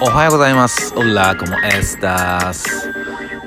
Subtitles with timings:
[0.00, 0.94] おはようございます。
[0.96, 2.92] オラコモエスタス。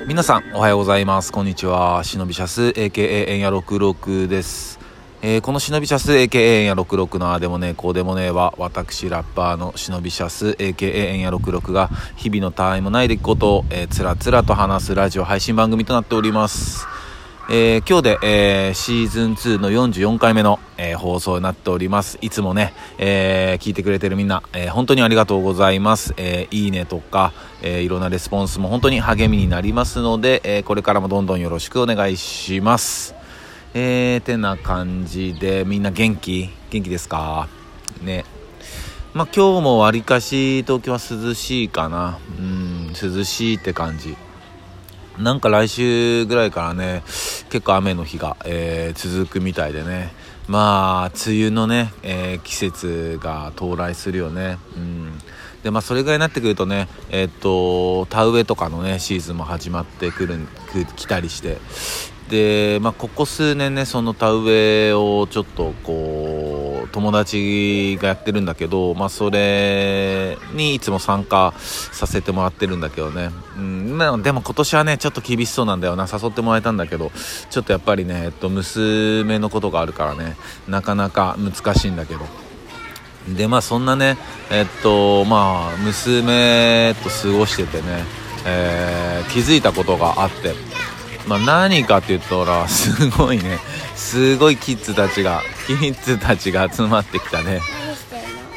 [0.06, 1.32] 皆さん、おはようございます。
[1.32, 2.02] こんにちは。
[2.04, 4.78] 忍びシャス、AKA エンヤ66です。
[5.20, 16.86] えーこの忍びシャス、AKA エンヤ66のああでもね、こうでもねえは、私、ラッパーの忍びシャス、AKA エンヤ66が、日々のたわいもない出来事を、えーつらつらと話すラジオ配信番組となっております。
[17.50, 22.18] えー今日で、えーシーズン2の44回目の、えー放送になっております。
[22.20, 26.12] いつもね、え聞いてくれてるみんな、え本当にありがとうございます。
[26.18, 33.14] えいいねとか、えーいろんなレスポンスも本当に励みになりますので、えこれからもどんどんよろしくお願いします。
[33.72, 36.50] えー、てな感じで、みんな元気？
[36.68, 37.48] 元気ですか？
[38.02, 38.26] ね。
[39.14, 42.18] まあ今日もわりかし東京は涼しいかな。
[42.38, 44.16] うん、涼しいって感じ。
[45.18, 47.02] なんか来週ぐらいからね、
[47.50, 50.12] 結構雨の日が、えー続くみたいでね。
[50.46, 54.58] まあ、梅雨のね、えー季節が到来するよね。
[54.76, 55.18] うん。
[55.64, 60.38] で、まあ、それぐらいになってくるとね、えーっと、田植えとかのね、シーズンも始まってくる、
[60.72, 61.58] く来たりして。
[62.28, 73.30] で、まあ、ここ数年ね、その田植えをちょっとこう、友達がやってるんだけど、まあ、それにいつも参加させてもらってるんだけどね。
[73.56, 76.06] うん、でも今年はね、ちょっと厳しそうなんだよな。
[76.10, 77.10] 誘ってもらえたんだけど、
[77.50, 82.20] ちょっとやっぱりね、えっと、娘のことがあるからね、なかなか難しいんだけど。
[83.36, 84.16] でまあそんなね
[84.50, 88.04] えっとまあ娘と過ごしててね、
[88.46, 90.54] えー気づいたことがあって
[91.28, 93.58] まあ何かって言ったらすごいね。
[93.94, 97.60] すごいキッズたちがキッズたちが集まってきたね。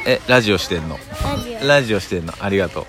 [0.06, 0.98] えラジオしてんの？
[1.22, 1.68] ラジオ。
[1.68, 2.32] ラジオしてんの？
[2.40, 2.86] ありがと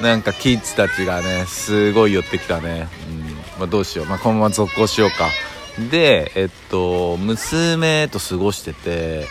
[0.00, 0.02] う。
[0.04, 3.20] なんかキッズたちがねすごい寄ってきたね、うん。
[3.58, 5.28] まあ、どうしよう、まあ、このまま続行しようか。
[5.90, 9.26] でえっと娘と過ごしてて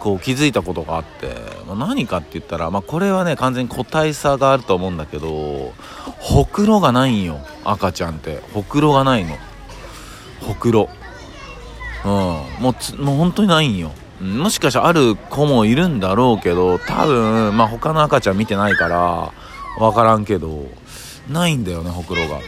[0.00, 1.28] こう気づいたことがあって、
[1.66, 5.72] まあ、何かって言ったら、まあ、これはね完全に個体差があると思うんだけど
[6.18, 8.40] ほくろがないんよ赤ちゃんって。
[8.52, 9.36] ほくろがないの。
[10.40, 10.88] ほくろ。
[12.04, 12.10] うん。
[12.62, 13.92] もうつもう本当にないんよ。
[14.20, 19.32] もしかしたらある子もいるんだろうけど多分まあ他の赤ちゃん見てないから
[19.78, 20.66] 分からんけど
[21.28, 22.38] ないんだよねほくろが。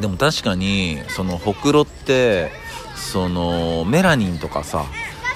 [0.00, 2.50] でも確かにそのほくろって
[2.96, 4.84] そのメラニンとかさ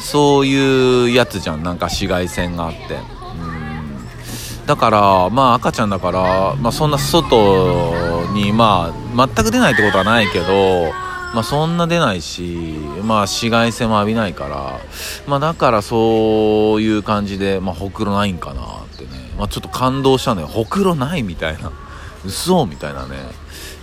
[0.01, 1.63] そういうやつじゃん。
[1.63, 2.79] なんか紫外線があって。
[2.95, 4.67] うん。
[4.67, 7.37] だからまあ赤ちゃんだから、まあ、そんな外
[8.33, 10.93] にまあ全く出ないってことはないけど
[11.35, 14.81] まあそんな出ないしまあ紫外線も浴びないから
[15.27, 19.11] まあだからそういう感じでまあほくろないんかなってね。
[19.39, 20.47] まあちょっと感動したのよ。
[20.47, 21.73] ほくろないみたいな。
[22.25, 23.17] 嘘みたいなね。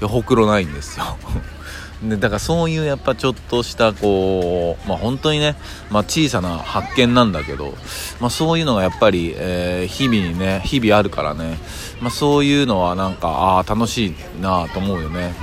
[0.02, 1.06] いやほくろないんですよ。
[2.04, 5.56] でだからそういうやっぱちょっとしたこうまあ本当にね、
[5.90, 7.74] まあ、小さな発見なんだけど、
[8.20, 11.58] まあ、そういうのがやっぱり、えー日々にね日々あるからね、
[12.02, 15.34] まあ、そういうのはなんかああ楽しいなと思うよね,、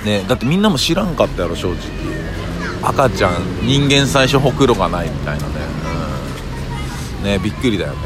[0.00, 1.78] うん、ねだってみんなも知らんかったやろ正直。
[2.82, 3.32] 赤ちゃん
[3.62, 5.54] 人間最初ほくろがないみたいなね、
[7.18, 7.98] うん、ねびっくりだよね。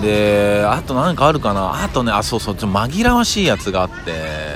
[0.00, 1.82] であと何かあるかな。
[1.82, 4.47] あとねあそうそうちょ紛らわしいやつがあって。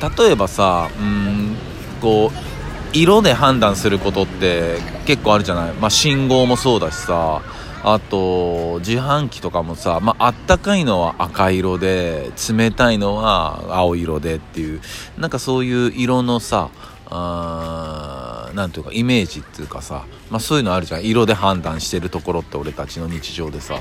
[0.00, 1.56] 例えばさうん
[2.00, 7.42] こう色で判断することって結構あるじゃない、まあ、信号もそうだしさ
[7.82, 14.82] あと自販機とかもさ、まあったかいのは赤色で冷たいのは青色でっていう
[15.16, 16.70] なんかそういう色のさ
[17.06, 21.04] あーなんていうかイメージっていうかさ、まあ、そういうのあるじゃん。
[21.04, 23.80] 色で判断してるところって俺たちの日常でさ。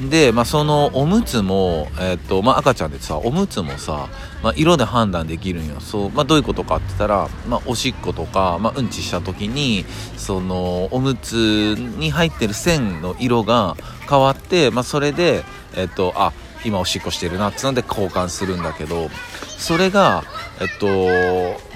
[0.00, 4.08] で、まあ、そのおむつも、えっとまあ、赤ちゃんでさおむつもさ、
[4.42, 5.80] まあ、色で判断できるんよ。
[5.80, 9.84] そう、まあ、どういうことかって言ったら、まあ、おしっことか、まあ、うんちした時に
[10.16, 13.76] そのおむつに入ってる線の色が
[14.08, 15.44] 変わって、まあ、それで、
[15.74, 16.32] えっとあ
[16.64, 19.08] 今おしっこしてるなってので交換するんだけど
[19.58, 20.22] それが
[20.60, 20.86] えっと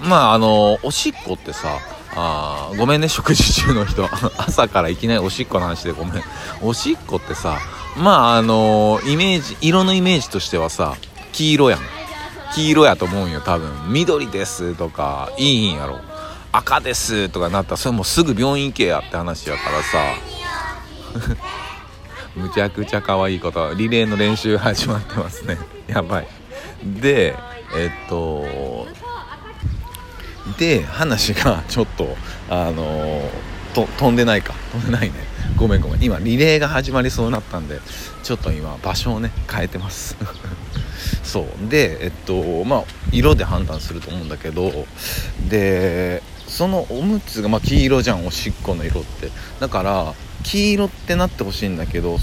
[0.06, 1.78] まああのおしっこってさ
[2.16, 4.09] あごめんね食事中の人。
[4.38, 6.22] 朝からいきなりおしっこの話でごめん。
[6.62, 7.58] おしっこってさ
[7.96, 10.96] まああのイメージ色のイメージとしてはさ
[11.32, 11.81] 黄色やん。
[12.54, 13.70] 黄色やと思うんよ多分。
[13.93, 16.00] 緑ですとかいいんやろ。
[16.52, 19.98] 赤ですとかなったらそれもすぐ病院行けやって話やからさ。
[22.37, 25.58] むちゃくちゃ可愛いことリレーの練習始まってますね。
[25.88, 26.28] やばい。
[26.82, 27.34] で
[27.75, 28.87] えっと
[30.58, 32.16] で話がちょっと
[32.48, 33.31] あの
[33.76, 34.55] と飛んでないか。
[34.73, 35.14] 飛んでないね。
[35.58, 36.02] ごめんごめん。
[36.02, 37.78] 今リレーが始まりそうになったんで
[38.23, 40.17] ちょっと今場所をね変えてます。
[41.23, 41.69] そう。
[41.69, 44.87] でえっとまあ色で判断すると思うんだけど
[45.49, 48.26] でそのおむつが、まあ、黄色じゃん。
[48.26, 49.31] おしっこの色って。
[49.61, 52.19] だから黄色ってなってほしいんだけど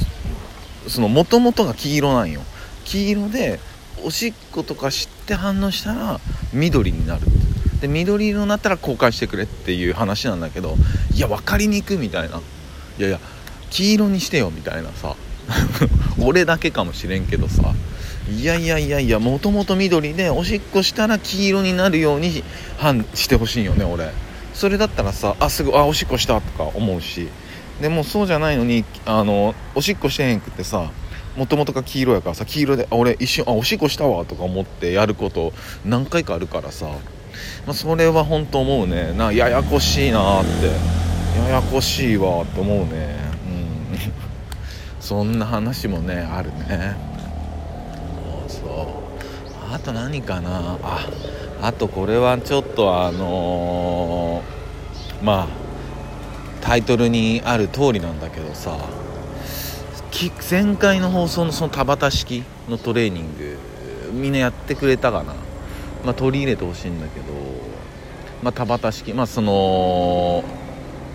[0.88, 2.42] その元々が黄色なんよ。
[2.86, 3.60] 黄色で
[4.04, 6.20] おしっことか知って反応したら
[6.52, 7.28] 緑になる
[7.84, 10.78] で緑色になったら交換してくれっていう話なんだけど
[11.14, 12.40] いや分かりにくいみたいな。
[12.98, 13.20] いやいや
[13.72, 15.18] 黄色にしてよみたいなさ。
[16.18, 17.74] 俺だけかもしれんけどさ。
[18.32, 22.42] いやいやいやいやもともと緑でおしっこしたら黄色になるように
[22.78, 24.14] 判してほしいよね俺。
[24.54, 27.28] それだったらさあすぐあおしっこしたとか思うし。
[27.82, 30.90] でもそうじゃないのにあのおしっこしてへんくってさ
[31.36, 35.52] もともとが黄色やからさ黄色であ俺一瞬あおしっこしたわとか思ってやること
[35.84, 36.88] 何回かあるからさ、
[37.66, 39.14] まあ、それは本当思うね。
[39.14, 41.04] なややこしいなって。
[41.40, 43.16] ややこしいわって思うね。
[43.48, 44.14] うん。
[45.00, 46.96] そんな話もねあるね。
[48.48, 50.78] そうあと何かな。
[50.84, 51.08] あ
[51.62, 55.48] あとこれはちょっとあのー、まあ
[56.62, 58.78] タイトルにある通りなんだけどさ。
[60.50, 63.58] 前回の放送のその田畑式のトレーニング
[64.14, 65.34] みんなやってくれたかな、
[66.04, 67.26] まあ、取り入れてほしいんだけど、
[68.42, 70.44] まあ、田畑式まあその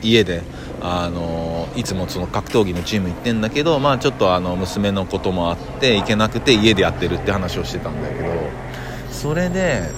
[0.02, 0.42] 家で
[0.80, 8.28] あのいつもその格闘技のチーム行ってんだけど、まあ、ちょっとあの娘のこともあって行けなくて家でやってるって話をしてたんだけど
[9.10, 9.90] それで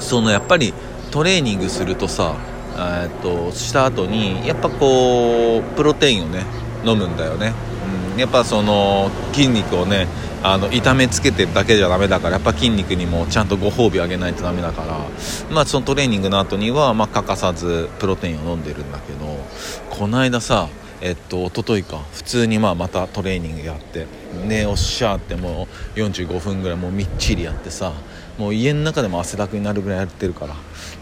[0.00, 0.74] そのやっぱり
[1.12, 2.34] トレーニングするとさ
[2.76, 6.44] えっとした後にやっぱこうプロテインをね
[6.84, 7.52] 飲むんだよね、
[8.12, 10.08] うん、やっぱその筋肉をね
[10.46, 14.98] あの痛めつけてるだけじゃダメだからやっぱ筋肉にもちゃんとご褒美あげないとダメだから
[15.50, 19.24] まあそのトレーニングの後にはまあ欠かさずプロテインを飲んでるんだけど
[19.88, 20.68] この間さ
[21.00, 24.06] えっと一昨日か普通にまあまたトレーニングやって
[24.46, 27.94] ねおっしゃってもう45分ぐらいもうみっちりやってさ
[28.36, 30.56] もう家の中でも汗だくになるぐらいやってるから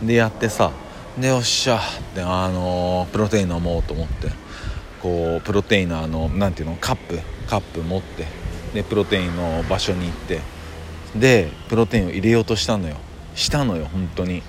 [0.07, 0.71] でやってさ
[1.19, 1.81] でおっしゃっ
[2.15, 4.29] てあのプロテイン飲もうと思って
[5.03, 7.19] こうプロテインのあの何ていうのカップ
[7.49, 8.42] カップ持って
[8.75, 10.41] でプロテインの場所に行って。
[11.17, 12.97] でプロテインを入れようとしたのよ。
[13.35, 14.43] したのよ本当に。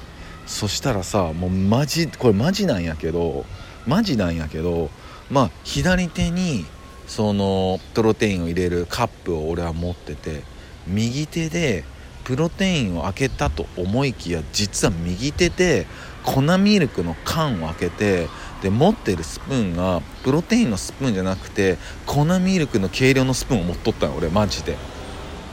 [0.46, 3.46] そしたらさもうマジこれマジなんやけど
[3.88, 4.90] マジなんやけど
[5.30, 6.66] まあ左手に
[7.08, 10.44] そのプロテインを入れるカップを俺は持ってて
[10.88, 11.84] 右手で
[12.24, 15.86] プロテインを開けたと思いきや実は右手で
[16.24, 18.28] 粉ミルクの缶を開けて
[18.62, 24.78] で持ってるスプーンがプロテインのスプーンじゃなくて粉ミルクの計量のスプーンを持っとったの俺マジで。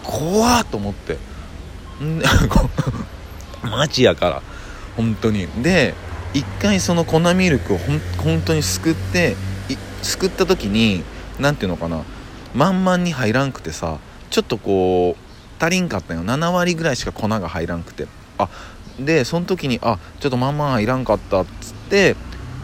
[0.02, 1.14] 怖っと思って。
[2.02, 2.22] ん
[3.62, 4.42] マジやから。
[4.96, 5.46] 本当に。
[5.62, 5.94] で
[6.32, 9.36] 一回その粉ミルクをほん本当にすくって
[10.02, 11.02] すくった時に
[11.38, 12.02] 何ていうのかな。
[12.54, 13.98] 満々に入らんくてさ
[14.30, 16.24] ちょっとこう足りんかったよ。
[16.24, 18.06] 7割ぐらいしか粉が入らんくて。
[18.42, 18.48] あ
[18.98, 22.16] でその時にあちょっとまんまいらんかったっつって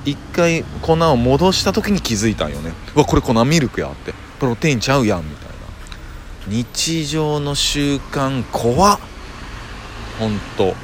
[0.06, 2.73] 一回粉を戻した時に気づいたんよね。
[2.94, 4.14] うわこれ粉ミルクやって。
[4.38, 5.55] プロテインちゃうやんみたいな。
[6.46, 9.00] 日常の習慣怖っ。
[10.20, 10.75] ほんと。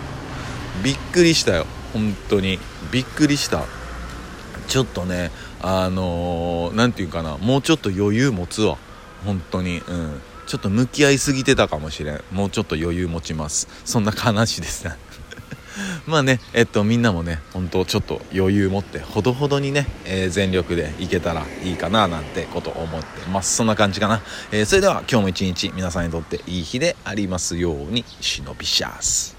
[0.82, 1.66] びっくりしたよ。
[1.92, 2.58] 本当に。
[2.90, 3.64] びっくりした。
[4.68, 5.30] ちょっとね
[5.60, 7.36] あの何、ー、て言うかな。
[7.36, 8.78] もうちょっと余裕持つわ。
[9.26, 9.82] 本当に。
[9.86, 10.22] うん。
[10.46, 12.24] ちょっと向き合いすぎてたかもしれん。
[12.30, 13.68] もうちょっと余裕持ちます。
[13.84, 14.96] そんな話ですね
[16.06, 23.56] まあねえっとみんなもね本当ちょっと余裕持ってほどほどにね、えー、全力でいけたらいいかななんてこと思ってます。
[23.56, 29.35] そんな感じかな、えー、それでは今日も一日皆さんにとっていい日でありますように忍びシャース